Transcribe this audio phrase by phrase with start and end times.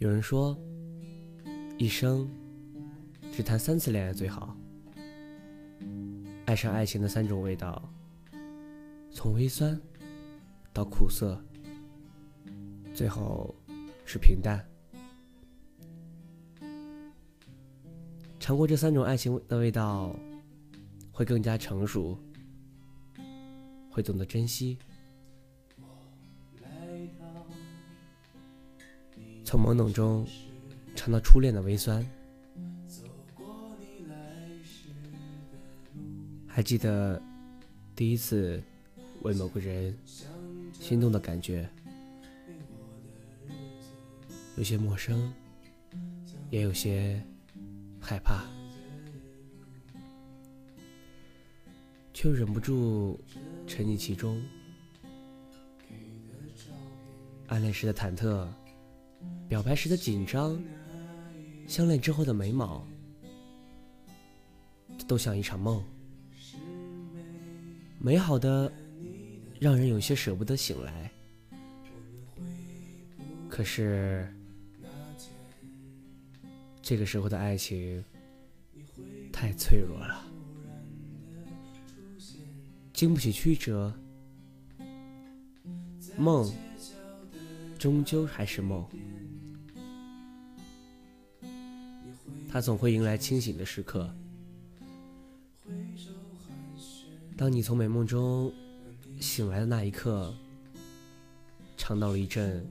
[0.00, 0.58] 有人说，
[1.76, 2.26] 一生
[3.30, 4.56] 只谈三次恋爱最好。
[6.46, 7.86] 爱上爱情的三种味道，
[9.12, 9.78] 从微酸
[10.72, 11.38] 到苦涩，
[12.94, 13.54] 最后
[14.06, 14.66] 是平淡。
[18.38, 20.16] 尝过这三种爱情的味道，
[21.12, 22.18] 会更加成熟，
[23.90, 24.78] 会懂得珍惜。
[29.50, 30.24] 从懵懂中
[30.94, 32.06] 尝到初恋的微酸，
[36.46, 37.20] 还记得
[37.96, 38.62] 第一次
[39.22, 39.92] 为某个人
[40.72, 41.68] 心动的感觉，
[44.56, 45.34] 有些陌生，
[46.50, 47.20] 也有些
[48.00, 48.44] 害怕，
[52.14, 53.20] 却忍不住
[53.66, 54.40] 沉溺其中。
[57.48, 58.46] 暗恋时的忐忑。
[59.48, 60.60] 表白时的紧张，
[61.66, 62.68] 相恋之后的美满，
[65.06, 65.82] 都像一场梦，
[67.98, 68.72] 美好的
[69.58, 71.10] 让人有些舍不得醒来。
[73.48, 74.32] 可是，
[76.80, 78.02] 这个时候的爱情
[79.32, 80.24] 太脆弱了，
[82.92, 83.92] 经不起曲折，
[86.16, 86.50] 梦
[87.80, 88.86] 终究还是梦。
[92.46, 94.14] 它总会迎来清醒的时刻。
[97.38, 98.52] 当你从美梦中
[99.18, 100.34] 醒来的那一刻，
[101.78, 102.62] 尝到了一阵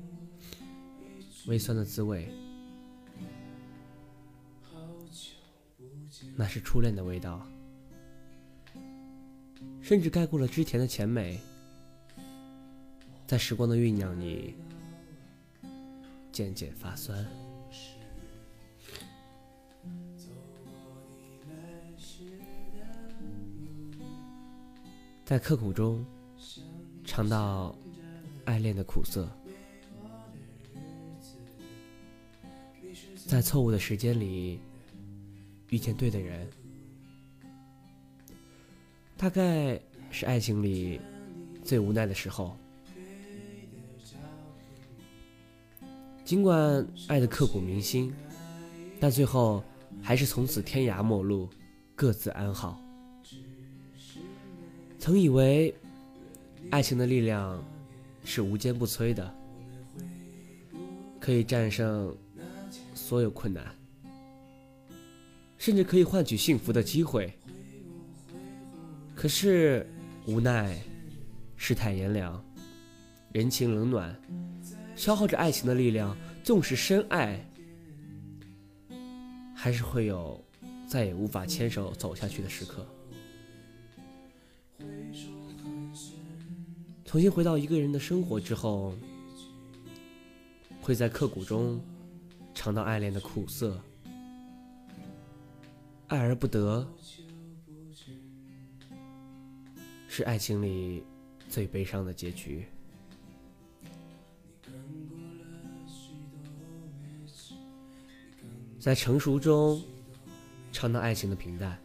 [1.48, 2.32] 微酸的滋味，
[6.36, 7.44] 那是初恋的味道，
[9.82, 11.40] 甚至盖过了之前的甜美，
[13.26, 14.54] 在时光的酝酿里
[16.32, 17.26] 渐渐发酸。
[25.26, 26.04] 在刻苦中
[27.04, 27.76] 尝到
[28.46, 29.30] 爱恋的苦涩，
[33.28, 34.60] 在错误的时间里
[35.70, 36.50] 遇见对的人，
[39.18, 41.00] 大概是爱情里
[41.64, 42.58] 最无奈的时候。
[46.30, 48.14] 尽管爱的刻骨铭心，
[49.00, 49.64] 但最后
[50.00, 51.50] 还是从此天涯陌路，
[51.96, 52.80] 各自安好。
[55.00, 55.74] 曾以为，
[56.70, 57.60] 爱情的力量
[58.24, 59.34] 是无坚不摧的，
[61.20, 62.16] 可以战胜
[62.94, 63.66] 所有困难，
[65.58, 67.34] 甚至可以换取幸福的机会。
[69.16, 69.84] 可是
[70.28, 70.80] 无奈，
[71.56, 72.40] 世态炎凉，
[73.34, 74.16] 人情冷暖，
[75.00, 76.16] 消耗着爱情的力量。
[76.44, 77.40] 纵使深爱，
[79.56, 80.44] 还是会有
[80.88, 82.86] 再也无法牵手走下去的时刻。
[87.06, 88.94] 重新回到一个人的生活之后，
[90.82, 91.80] 会在刻骨中
[92.54, 93.80] 尝到爱恋的苦涩，
[96.08, 96.86] 爱而不得，
[100.08, 101.04] 是爱情里
[101.48, 102.66] 最悲伤的结局。
[108.80, 109.82] 在成熟中
[110.72, 111.78] 尝到爱情的平淡。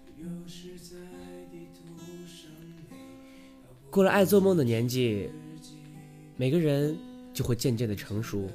[3.91, 5.28] 过了爱做梦的年纪，
[6.37, 6.97] 每个人
[7.32, 8.49] 就会渐渐的成熟，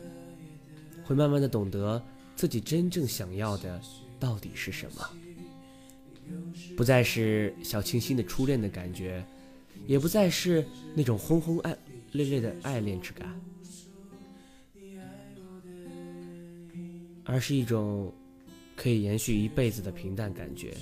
[1.03, 2.01] 会慢慢的懂得
[2.35, 3.79] 自己真正想要的
[4.19, 5.09] 到底是什么。
[6.77, 9.25] 不再是小清新的初恋的感觉，
[9.85, 11.77] 也不再是那种轰轰爱
[12.11, 13.27] 烈烈的爱恋之感，
[17.23, 18.13] 而是一种
[18.79, 20.73] 可以延续一辈子的平淡感觉。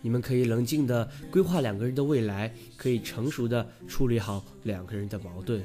[0.00, 5.64] 你们可以冷静的规划两个人的未来，可以成熟的处理好两个人的矛盾，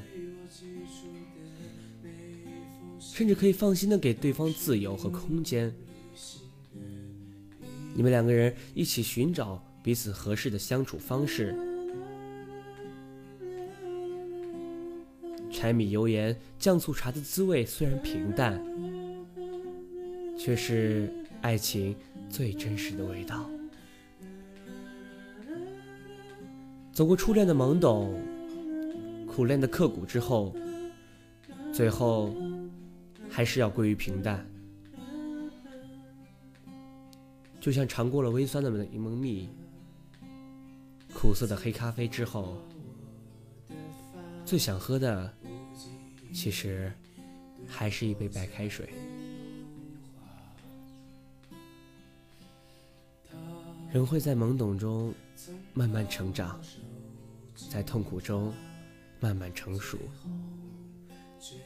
[3.00, 5.74] 甚至可以放心的给对方自由和空间。
[7.92, 11.56] 你们两个人一起寻找彼此合适的相处方式。
[15.50, 18.60] 柴米油盐酱醋茶的滋味虽然平淡，
[20.44, 21.08] 却是
[21.40, 21.94] 爱情
[22.28, 23.48] 最真实的味道。
[26.92, 28.20] 走过初恋的懵懂，
[29.24, 30.52] 苦恋的刻骨之后，
[31.72, 32.34] 最后
[33.30, 34.44] 还是要归于平淡。
[37.60, 39.48] 就像尝过了微酸的柠檬蜜，
[41.14, 42.60] 苦涩的黑咖啡之后，
[44.44, 45.32] 最想喝的，
[46.34, 46.92] 其实
[47.64, 48.88] 还是一杯白开水。
[53.92, 55.12] 人会在懵懂中
[55.74, 56.58] 慢慢成长，
[57.70, 58.50] 在痛苦中
[59.20, 59.98] 慢慢成熟，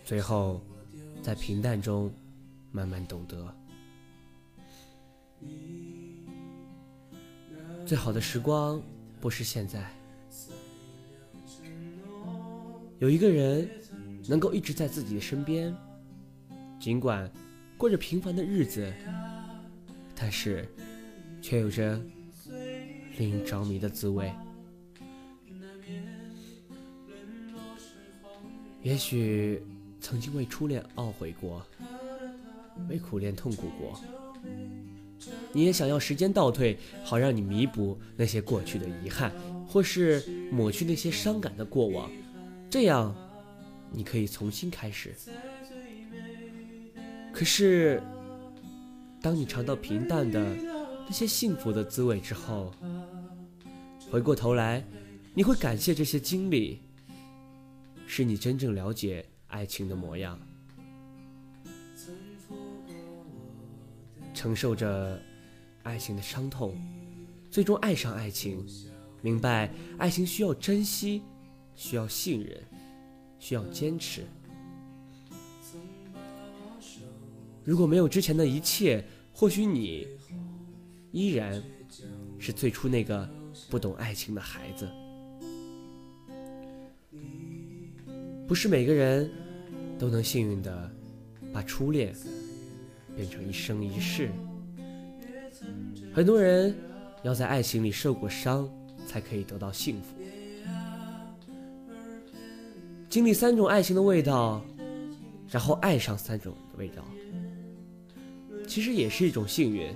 [0.04, 0.60] 最后
[1.22, 2.12] 在平淡中
[2.72, 3.56] 慢慢懂得。
[7.86, 8.82] 最好的时光
[9.20, 9.88] 不是现在。
[12.98, 13.70] 有一个人
[14.26, 15.72] 能够一直在自己的身边，
[16.80, 17.30] 尽管
[17.76, 18.92] 过着平凡的日子，
[20.12, 20.68] 但是
[21.40, 22.00] 却有着
[23.18, 24.32] 令人着迷的滋味。
[28.82, 29.62] 也许
[30.00, 31.66] 曾经为初恋懊悔过，
[32.88, 34.00] 为苦恋痛苦过，
[35.52, 39.32] 你也想要时间倒退，好让你弥补那些过去的遗憾，
[39.66, 40.22] 或是
[40.52, 42.08] 抹去那些伤感的过往。
[42.70, 43.12] 这样，
[43.90, 45.14] 你可以重新开始。
[47.32, 48.00] 可是，
[49.20, 50.54] 当你尝到平淡的
[51.06, 52.72] 那些幸福的滋味之后，
[54.10, 54.84] 回过头来，
[55.34, 56.80] 你会感谢这些经历，
[58.06, 60.38] 是你真正了解爱情的模样。
[64.32, 65.20] 承受着
[65.82, 66.78] 爱情的伤痛，
[67.50, 68.66] 最终爱上爱情，
[69.22, 71.22] 明白爱情需要珍惜。
[71.78, 72.58] 需要信任，
[73.38, 74.24] 需要坚持。
[77.62, 80.08] 如果没有之前的一切，或许你
[81.12, 81.62] 依然
[82.38, 83.28] 是最初那个
[83.70, 84.88] 不懂爱情的孩子。
[88.46, 89.30] 不是每个人
[89.98, 90.90] 都能幸运的
[91.52, 92.14] 把初恋
[93.16, 94.30] 变成一生一世。
[96.14, 96.74] 很多人
[97.22, 98.68] 要在爱情里受过伤，
[99.06, 100.14] 才可以得到幸福。
[103.08, 104.62] 经历三种爱情的味道，
[105.50, 107.04] 然后爱上三种的味道，
[108.66, 109.88] 其实也是一种幸运。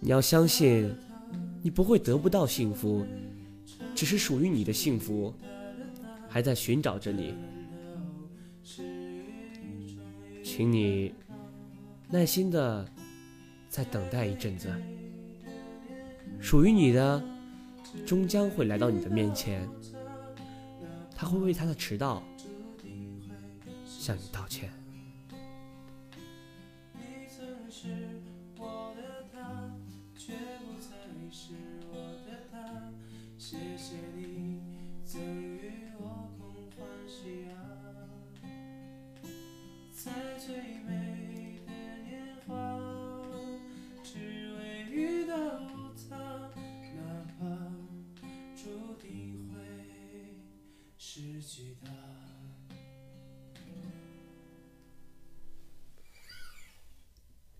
[0.00, 0.94] 你要相信，
[1.62, 3.04] 你不会得不到幸福，
[3.94, 5.34] 只是属于你的幸福
[6.28, 7.34] 还在寻找着你。
[10.42, 11.14] 请你
[12.08, 12.86] 耐心的
[13.68, 14.72] 再等待一阵子，
[16.40, 17.22] 属于你的
[18.06, 19.68] 终将会来到你的面前。
[21.14, 22.22] 他会为他的迟到
[23.86, 24.70] 向你道歉。
[49.00, 49.58] 定会
[50.96, 51.88] 失去它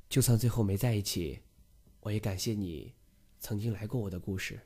[0.09, 1.41] 就算最后没在一起，
[2.01, 2.95] 我也感谢你
[3.39, 4.59] 曾经来过我的故事。